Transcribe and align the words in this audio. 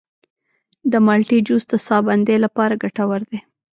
د 0.91 0.93
مالټې 1.05 1.39
جوس 1.47 1.63
د 1.69 1.73
ساه 1.85 2.01
بندۍ 2.07 2.37
لپاره 2.45 2.79
ګټور 2.83 3.21
دی. 3.29 3.39